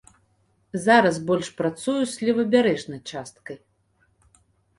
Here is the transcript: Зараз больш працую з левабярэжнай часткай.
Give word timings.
Зараз 0.85 1.19
больш 1.27 1.47
працую 1.59 1.99
з 2.05 2.15
левабярэжнай 2.29 2.99
часткай. 3.13 3.57